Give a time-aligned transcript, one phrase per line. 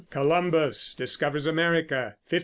[0.09, 2.39] Columbus discovers America | 1499.